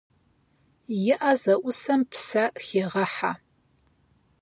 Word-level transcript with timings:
И 1.11 1.13
ӏэ 1.19 1.31
зэӏусэм 1.41 2.01
псэ 2.11 2.43
хегъэхьэ. 2.65 3.31